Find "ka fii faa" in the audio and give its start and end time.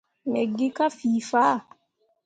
0.77-1.55